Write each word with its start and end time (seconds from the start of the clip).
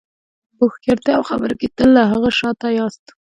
په 0.55 0.63
هوښیارتیا 0.71 1.13
او 1.17 1.23
خبرو 1.29 1.59
کې 1.59 1.67
تل 1.77 1.89
له 1.97 2.03
هغه 2.11 2.29
شاته 2.39 2.67
یاست. 2.77 3.05